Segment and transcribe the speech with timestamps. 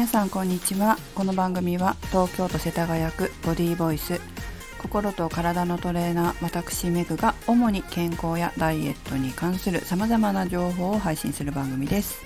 [0.00, 0.96] 皆さんこんにちは。
[1.14, 4.18] この番組は東京都世田谷区ボディーボイス。
[4.78, 12.22] 心と体のトレーナー私メグが主に健康やダイエットに関するさまざまな情報を配信する番組です。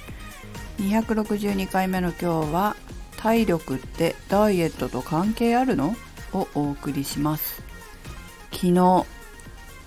[0.78, 2.76] 262回目の今日は
[3.16, 5.96] 体力ってダイエットと関係あるの？
[6.32, 7.60] をお送りします。
[8.52, 9.04] 昨日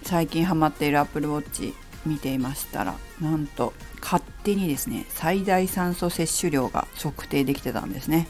[0.03, 1.73] 最近ハマっている Apple Watch
[2.07, 8.27] 見ていましたらなんと勝手にですね最大酸素摂取量が測定できてたんですね。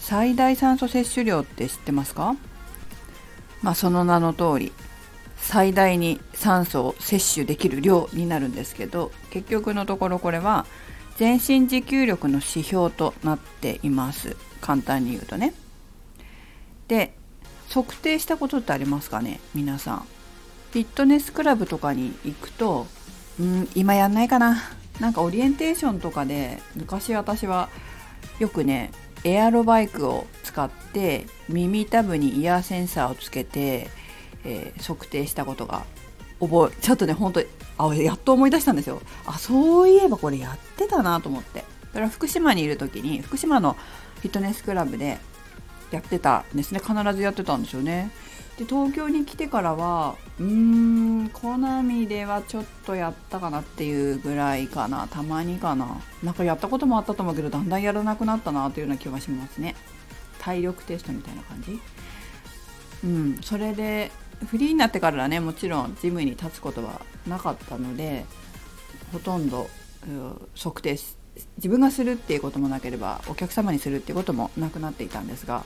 [0.00, 2.36] 最大酸素摂取量って知ってますか？
[3.62, 4.72] まあその名の通り
[5.38, 10.66] 最大に酸素を摂取できる量になるんですけど結局のところこれは
[11.16, 14.36] 全身持久力の指標となっています。
[14.60, 15.54] 簡単に言うとね。
[16.88, 17.14] で
[17.70, 19.40] 測定したことってありますかね？
[19.54, 20.06] 皆さん。
[20.74, 22.88] フィットネスクラブとかに行くと
[23.38, 24.60] うん今やんないかな。
[24.98, 27.68] なんかオリエンテーションとかで昔私は
[28.40, 28.90] よくね
[29.22, 33.88] エアロバイクを使って耳たぶにイヤーセンサーをつけて、
[34.44, 35.84] えー、測定したことが
[36.40, 37.42] 覚えちょっとね本当
[37.78, 39.00] あやっと思い出したんですよ。
[39.26, 41.60] あそういえばこれやってたなと思って。
[41.60, 43.76] だから福島にいる時に福島の
[44.16, 45.18] フィットネスクラブで
[45.92, 46.80] やってたんですね。
[46.80, 48.10] 必ずやってたんですよね。
[48.58, 55.08] で東京に来てからはうーん好みではちょっとやったかなっていうぐらいかな。
[55.08, 56.00] たまにかな。
[56.22, 59.74] なんかやったこともあったと思うけどだんだんやらなくなったなというような気はしますね。
[60.38, 61.80] 体力テストみたいな感じ？
[63.04, 63.38] うん。
[63.42, 64.12] それで
[64.46, 68.24] フリーになってからねもちろんジムに立つことはなかったので
[69.12, 69.68] ほとんど
[70.56, 70.98] 測定
[71.56, 75.64] 自分がするっていうこともなければお客様にするっていうこともなくなっていたんですが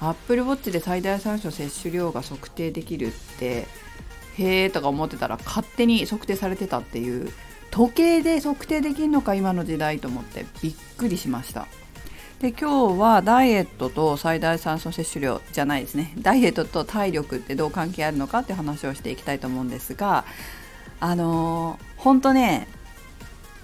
[0.00, 3.66] アップルウォッチで最大酸素摂取量が測定できるって
[4.38, 7.32] へえとか思ってたら勝手に測定されてたっていう
[7.70, 11.66] 時計で測定できるのか今の時代と思ってびっくりしました。
[12.40, 16.12] で今日はダイエットと最大酸素摂取量じゃないですね。
[16.18, 20.26] ダイエットと体力ってどう関係あるのかって話をしていきたいと思うんですが
[21.00, 22.68] あのー、本当ね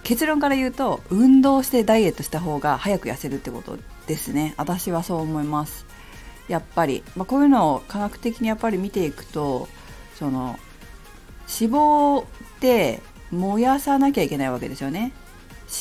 [0.04, 4.54] 結論から言うと運動してダイエットした方が早く痩せるってことですね。
[4.56, 5.91] 私はそう思います。
[6.52, 9.68] やっぱり、まあ、こういうのを科学的にやっぱり見ていくと
[10.18, 10.58] その
[11.48, 12.26] 脂肪っ
[12.60, 15.12] て燃やさなきゃいけないわけですよね。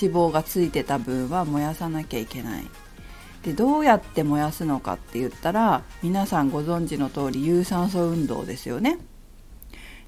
[0.01, 2.65] 脂肪がついてた分は燃やさなきゃいけない。
[3.43, 8.97] でどうやって燃やすのかって言ったら皆さんご存知の通り有酸素運動ですよね。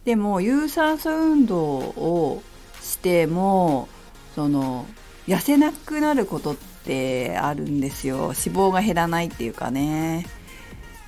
[0.05, 2.41] でも有酸素運動を
[2.79, 3.89] しても
[4.33, 4.85] その
[5.27, 8.17] 痩せなくなることってあるんですよ。
[8.17, 10.25] 脂肪が減らないっていうかね。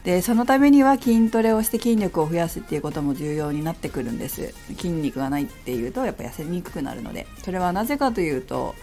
[0.06, 4.54] でそのためには筋トレをして筋力を増やすっていうことも重要になってくるんです。
[4.78, 7.26] 筋肉がないっていうとやっぱ痩せにくくなるので。
[7.44, 8.76] それはなぜかというと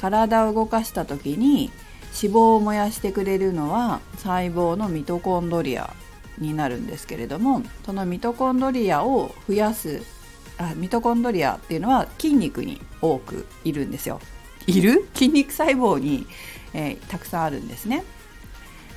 [0.00, 1.70] 体を動かした時に
[2.22, 5.94] 脂肪を燃やしてくれるのは細胞のミトコンドリア
[6.38, 10.02] になるんですけれどもそのミトコンドリアを増やす
[10.58, 14.20] あミトコンドリアっていうのは筋肉に多くいるんですよ。
[14.66, 15.06] いる？
[15.14, 16.26] 筋肉細胞に、
[16.72, 18.04] えー、たくさんあるんですね。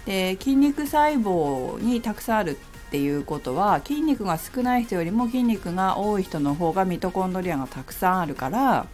[0.05, 8.87] で筋肉細胞にたくさんあるっていうことは筋肉が少ない人よりも筋肉が多い人の方がミトコンドリアがたくさんあるから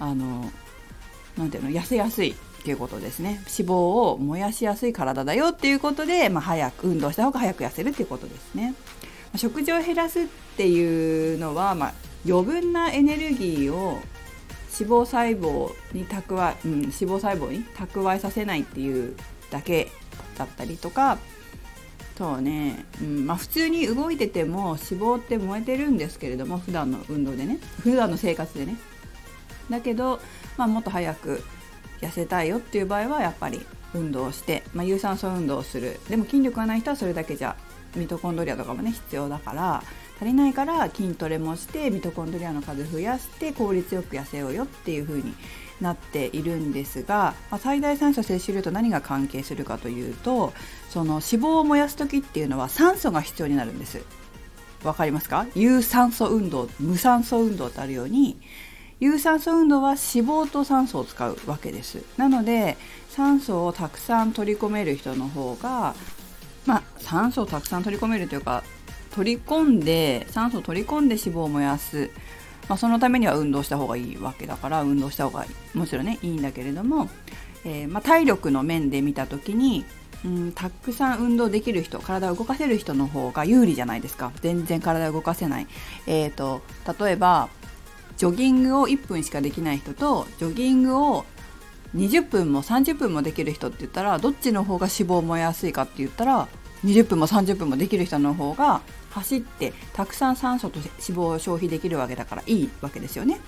[0.00, 0.50] あの
[1.36, 2.34] なていうの痩せやすいっ
[2.64, 3.42] ていうことですね。
[3.58, 8.74] 脂肪を燃やしやすい体だよっていうことで、まあ、早く運動した方が早く痩せるっていうことですね。
[9.36, 10.24] 食事を減らすっ
[10.56, 11.94] ていうのは、まあ、
[12.26, 14.00] 余分なエネルギーを
[14.80, 19.14] 脂肪細胞に蓄え、うん、脂肪細胞に蓄えさせないっていう
[19.50, 19.90] だけ
[20.36, 21.18] だったりとか
[22.16, 28.76] そうね、うんまあ、普通に動いてても脂肪って燃えてるんですけれども普段の運動でね普段の生活でね。
[29.70, 30.20] だけど、
[30.56, 31.42] まあ、もっと早く
[32.00, 33.64] 痩せたいよっていう場合はやっぱり
[33.94, 35.98] 運動をして、まあ、有酸素運動をする。
[36.08, 37.56] でも筋力がない人はそれだけじゃ
[37.96, 39.82] ミトコンドリアとかもね必要だから
[40.24, 45.34] 足りないから筋トレもしてミトコンドリアの数増やして効率よく痩せようよっていう風に
[45.82, 50.54] なっているんですが、まあ、最大酸素摂取量と何が関係するかというと
[50.88, 54.02] その脂肪を燃やす時っていうのは酸素が必要になるんです。
[54.82, 55.46] わかりますか？
[55.54, 58.40] 有酸素運動無酸素運動ってあるように
[59.00, 62.78] 有酸素運動は脂肪と酸素を使うわけですなので
[63.10, 65.94] 酸素をたくさん取り込める人の方が
[66.64, 68.62] まあ酸素をたくさん取り込めるというか
[69.14, 72.10] 取り込んで酸素を取り込んで脂肪を燃やす。
[72.68, 75.44] まあ、そのためには運動した方がいいわけだから運動した方が
[75.74, 77.10] もちろんねいいんだけれども、
[77.66, 79.84] えー、まあ、体力の面で見た時に
[80.24, 84.32] うん、たくさん運動できる人体を動かせる人の方が有利じゃないですか。
[84.40, 85.66] 全然体を動かせない、
[86.06, 86.62] えーと、
[86.98, 87.50] 例えば
[88.16, 91.26] ジョギングを1分しかできない人とジョギングを
[91.94, 96.48] 20分も30分もできる人って言ったらどっちの方が脂肪を燃えやすいかって言ったら
[96.84, 98.80] 20分も30分もできる人の方が
[99.14, 103.40] 走ってたくさん酸素と脂肪を消費できるわけだからいいわけですよね。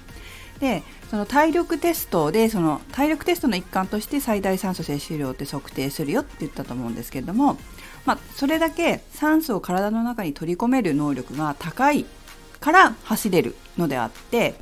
[0.61, 7.59] でその体力テストでその体力テストの一環として最大酸素摂取量って測定するよって言ったと思うんですけれども、
[8.07, 12.07] まあ、それだけ酸素を体の中に取り込める能力が高い
[12.61, 14.55] から走れるのであって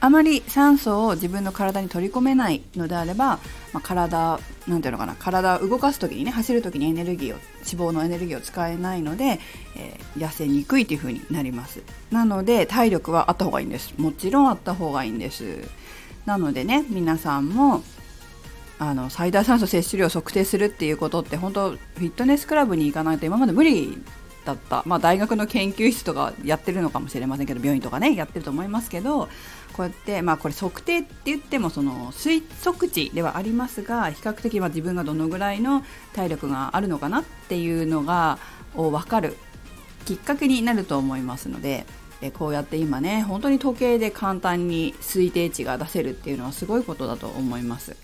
[0.00, 3.38] あまり酸素を自分の体に取り込めないのであれば、
[3.72, 9.40] まあ、体なんていうのかな体を動かす時にね走る時にエネルギーを脂肪のエネルギーを使えないので、
[9.76, 11.82] えー、痩せにくいという風になります。
[12.10, 13.94] なので体力はあった方がいいんです。
[13.96, 15.44] もちろんあった方がいいんです。
[16.26, 17.82] なのでね皆さんも
[18.78, 23.98] あの最大酸素摂取量を測定するっていうことって本当フィットネスクラブに行かないと今まで無理
[24.46, 29.28] だった、まあ、大学の研究室とかやってるのかもしれませんけど病院とかねやってると思いますけど
[29.72, 35.84] こうやって、まあ、これ測定って言ってもその推測値ではありますが比較的ま自分がどのぐらいの
[36.14, 38.38] 体力があるのかなっていうのが
[38.74, 39.36] を分かる
[40.06, 41.84] きっかけになると思いますので。
[42.20, 47.94] でこうやって今ね本当に時計で簡単に推定値が出せるっていうのはすごいことだと思います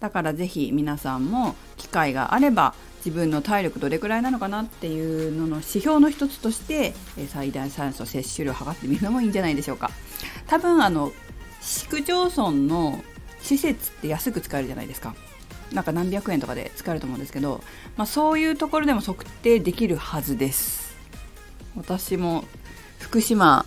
[0.00, 6.94] だから是非皆さんも機会があれば自分の体力どれくらいなのかなっていうのの指標の一つとして
[7.28, 9.90] 最大酸素摂取量を測ってみるのもいいんじゃないでしょうか。
[10.46, 11.12] 多分あの
[11.60, 13.02] 市区町村の
[13.40, 15.14] 施設って安く使えるじゃないですか。
[15.72, 17.62] なんか何百円とかで使えると思うんですけど、
[17.96, 20.96] まあ、そういうところでも測定できるはずです。
[21.76, 22.44] 私も
[22.98, 23.64] 福島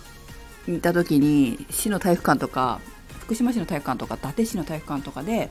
[0.66, 2.80] にいた時に市の体育館とか
[3.20, 5.50] 福島市の体育館とか伊達市の体育館とかで、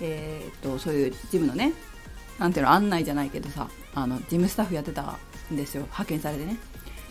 [0.00, 1.72] えー、っとそういうジムのね
[2.42, 5.16] なんていうの案内じゃないけどさあの事務スタッフやってた
[5.52, 5.82] んですよ。
[5.82, 6.56] 派遣されてね。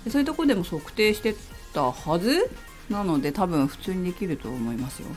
[0.04, 1.36] でそういうとこでも測定して
[1.74, 2.50] たはず？
[2.90, 5.08] なので多分普通にできると思いますよ。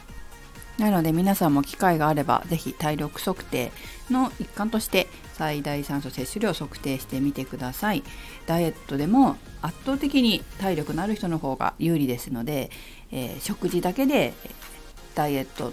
[0.78, 3.72] なので皆さんも機会があれば是非体力測定
[4.08, 8.04] の一環として最大酸素摂取量を測定してみてください。
[8.46, 12.70] ダイエットでも圧倒的に体力のある人の方が有利ですので、
[13.10, 14.32] えー、食事だけで
[15.16, 15.72] ダイエット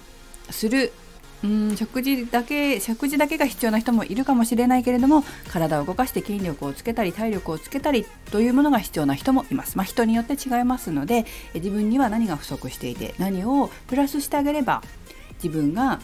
[0.49, 0.94] する
[1.43, 14.83] うん食事だけ食事だけが必要な人もいるかもしれないけれども体を動かして筋力をつけたり体力をつけたりというものが必要な人もいます、まあ、人によって違いますので自分には何が不足していて何をプラスしてあげれば
[15.43, 15.99] 自分が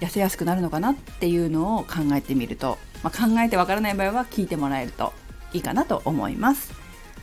[0.00, 5.12] 痩せやすくなるのかなっていうのを考えてみると、まあ、考えてわからない場合は聞いてもらえると
[5.52, 6.72] いいかなと思います。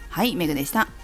[0.10, 1.01] はいメグでした。